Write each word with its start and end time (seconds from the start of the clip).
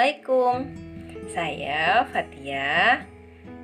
Assalamualaikum 0.00 0.56
Saya 1.28 2.08
Fatia 2.08 3.04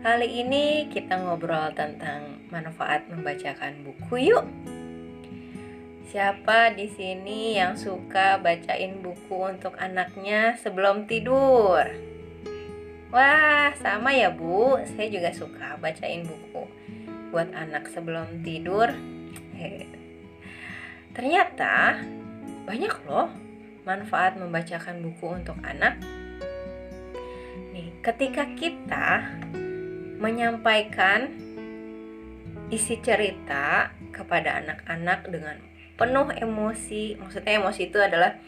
Kali 0.05 0.45
ini 0.45 0.85
kita 0.93 1.17
ngobrol 1.17 1.73
tentang 1.73 2.45
manfaat 2.53 3.09
membacakan 3.09 3.81
buku 3.81 4.29
yuk 4.29 4.45
Siapa 6.13 6.77
di 6.77 6.93
sini 6.93 7.57
yang 7.57 7.73
suka 7.73 8.37
bacain 8.37 9.01
buku 9.01 9.49
untuk 9.49 9.81
anaknya 9.81 10.61
sebelum 10.61 11.09
tidur? 11.09 11.89
Wah, 13.09 13.73
sama 13.81 14.13
ya 14.13 14.29
Bu. 14.29 14.77
Saya 14.93 15.09
juga 15.09 15.33
suka 15.33 15.81
bacain 15.81 16.21
buku 16.21 16.69
buat 17.33 17.49
anak 17.57 17.89
sebelum 17.89 18.45
tidur. 18.45 18.93
Ternyata 21.17 21.97
banyak 22.69 22.93
loh 23.09 23.33
manfaat 23.89 24.37
membacakan 24.37 25.01
buku 25.01 25.33
untuk 25.33 25.57
anak. 25.65 25.97
Ketika 28.07 28.47
kita 28.55 29.35
menyampaikan 30.23 31.27
isi 32.71 33.03
cerita 33.03 33.91
kepada 34.15 34.63
anak-anak 34.63 35.27
dengan 35.27 35.59
penuh 35.99 36.31
emosi, 36.31 37.19
maksudnya 37.19 37.59
emosi 37.59 37.91
itu 37.91 37.99
adalah 37.99 38.39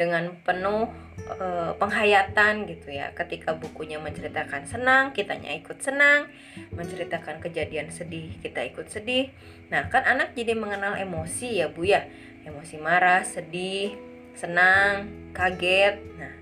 dengan 0.00 0.32
penuh 0.40 0.88
e, 1.20 1.76
penghayatan 1.76 2.64
gitu 2.64 2.96
ya. 2.96 3.12
Ketika 3.12 3.52
bukunya 3.52 4.00
menceritakan 4.00 4.64
senang, 4.64 5.12
kitanya 5.12 5.52
ikut 5.52 5.84
senang, 5.84 6.32
menceritakan 6.72 7.44
kejadian 7.44 7.92
sedih, 7.92 8.40
kita 8.40 8.64
ikut 8.64 8.88
sedih. 8.88 9.28
Nah, 9.68 9.84
kan 9.92 10.08
anak 10.08 10.32
jadi 10.32 10.56
mengenal 10.56 10.96
emosi 10.96 11.60
ya, 11.60 11.68
Bu 11.68 11.84
ya. 11.84 12.08
Emosi 12.48 12.80
marah, 12.80 13.20
sedih, 13.20 14.00
senang, 14.32 15.12
kaget. 15.36 16.00
Nah, 16.16 16.34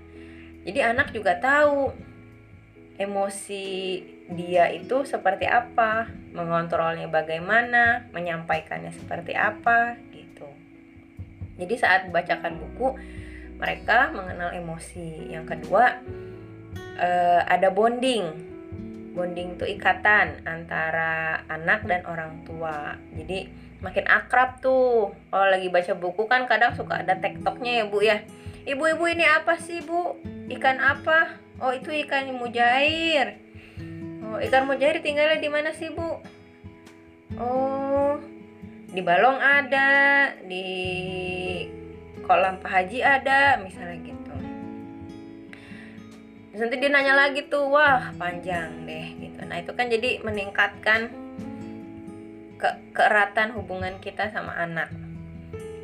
jadi 0.63 0.95
anak 0.95 1.11
juga 1.11 1.43
tahu 1.43 2.12
emosi 2.97 3.65
dia 4.29 4.69
itu 4.69 5.03
seperti 5.03 5.49
apa, 5.49 6.09
mengontrolnya 6.31 7.09
bagaimana, 7.09 8.07
menyampaikannya 8.13 8.93
seperti 8.93 9.33
apa 9.33 9.97
gitu. 10.13 10.47
Jadi 11.57 11.75
saat 11.77 12.09
membacakan 12.09 12.57
buku 12.57 12.97
mereka 13.57 14.09
mengenal 14.13 14.53
emosi. 14.53 15.29
Yang 15.29 15.57
kedua 15.57 16.01
eh, 16.97 17.41
ada 17.45 17.69
bonding. 17.69 18.51
Bonding 19.13 19.61
itu 19.61 19.65
ikatan 19.77 20.41
antara 20.49 21.45
anak 21.45 21.85
dan 21.85 22.01
orang 22.09 22.41
tua. 22.49 22.97
Jadi 23.13 23.45
makin 23.83 24.05
akrab 24.09 24.57
tuh. 24.63 25.13
Kalau 25.29 25.47
lagi 25.47 25.69
baca 25.69 25.93
buku 25.93 26.25
kan 26.25 26.49
kadang 26.49 26.73
suka 26.73 27.05
ada 27.05 27.19
tektoknya 27.21 27.83
ya 27.83 27.85
bu 27.85 27.99
ya. 28.01 28.17
Ibu-ibu 28.63 29.05
ini 29.11 29.27
apa 29.27 29.59
sih 29.59 29.83
bu? 29.83 30.17
Ikan 30.49 30.79
apa? 30.81 31.43
Oh 31.61 31.73
itu 31.73 31.89
ikan 32.05 32.33
mujair. 32.33 33.37
Oh 34.25 34.39
ikan 34.41 34.65
mujair 34.65 35.01
tinggalnya 35.03 35.37
di 35.37 35.49
mana 35.51 35.69
sih 35.73 35.93
bu? 35.93 36.21
Oh 37.37 38.17
di 38.93 39.01
balong 39.01 39.41
ada, 39.41 40.29
di 40.45 40.65
kolam 42.23 42.57
Pak 42.63 42.71
Haji 42.71 42.99
ada 43.03 43.59
misalnya 43.59 43.99
gitu 43.99 44.23
nanti 46.53 46.75
dia 46.77 46.89
nanya 46.93 47.13
lagi 47.17 47.49
tuh 47.49 47.67
wah 47.67 48.13
panjang 48.15 48.85
deh 48.87 49.07
gitu 49.19 49.41
nah 49.43 49.59
itu 49.59 49.73
kan 49.73 49.89
jadi 49.89 50.21
meningkatkan 50.21 51.09
ke 52.61 52.69
keeratan 52.95 53.57
hubungan 53.57 53.99
kita 53.99 54.31
sama 54.31 54.55
anak 54.55 54.87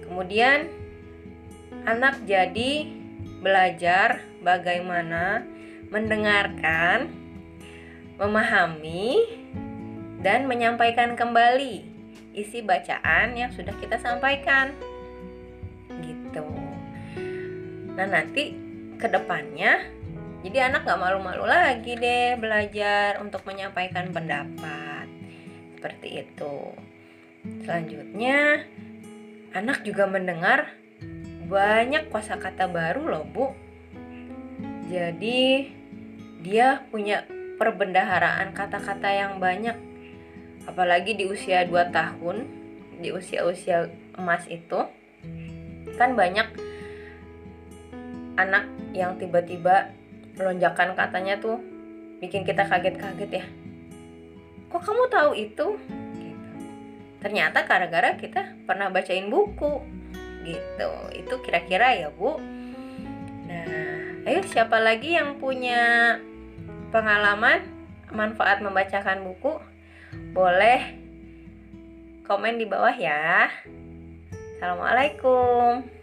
kemudian 0.08 0.70
anak 1.83 2.22
jadi 2.23 2.86
belajar 3.42 4.23
bagaimana 4.45 5.44
mendengarkan 5.88 7.08
memahami 8.20 9.23
dan 10.20 10.52
menyampaikan 10.52 11.15
kembali 11.15 11.87
isi 12.36 12.59
bacaan 12.59 13.39
yang 13.39 13.49
sudah 13.55 13.71
kita 13.80 13.95
sampaikan. 13.95 14.76
Gitu. 16.04 16.45
Nah 17.95 18.08
nanti 18.08 18.55
ke 18.99 19.08
depannya 19.08 19.87
jadi 20.39 20.71
anak 20.71 20.87
gak 20.87 20.99
malu-malu 20.99 21.43
lagi 21.48 21.99
deh 21.99 22.39
belajar 22.39 23.20
untuk 23.20 23.43
menyampaikan 23.43 24.11
pendapat. 24.11 25.08
Seperti 25.75 26.27
itu. 26.27 26.75
Selanjutnya 27.64 28.64
anak 29.55 29.83
juga 29.83 30.08
mendengar 30.08 30.75
banyak 31.49 32.14
kosakata 32.14 32.70
baru 32.70 33.09
loh 33.09 33.25
bu 33.25 33.68
jadi 34.89 35.70
dia 36.42 36.82
punya 36.89 37.30
perbendaharaan 37.61 38.58
kata-kata 38.58 39.10
yang 39.14 39.38
banyak. 39.38 39.77
Apalagi 40.66 41.14
di 41.14 41.30
usia 41.30 41.61
2 41.61 41.94
tahun 41.94 42.50
di 42.99 43.14
usia-usia 43.14 43.88
emas 44.17 44.44
itu 44.49 44.82
kan 45.95 46.17
banyak 46.17 46.48
anak 48.36 48.66
yang 48.92 49.16
tiba-tiba 49.16 49.94
lonjakan 50.36 50.98
katanya 50.98 51.38
tuh 51.38 51.61
bikin 52.20 52.44
kita 52.44 52.66
kaget-kaget 52.66 53.44
ya. 53.44 53.45
Kok 54.73 54.82
kamu 54.83 55.04
tahu 55.14 55.32
itu? 55.38 55.67
Gitu. 56.17 56.49
ternyata 57.20 57.67
gara-gara 57.67 58.16
kita 58.16 58.55
pernah 58.64 58.88
bacain 58.89 59.28
buku. 59.28 59.83
Gitu. 60.48 60.89
Itu 61.14 61.36
kira-kira 61.44 61.99
ya 61.99 62.08
bu 62.10 62.58
siapa 64.49 64.82
lagi 64.82 65.14
yang 65.14 65.37
punya 65.37 66.17
pengalaman 66.89 67.61
manfaat 68.10 68.65
membacakan 68.65 69.21
buku 69.21 69.61
boleh 70.33 70.98
komen 72.26 72.58
di 72.58 72.65
bawah 72.65 72.93
ya 72.98 73.45
Assalamualaikum. 74.60 75.98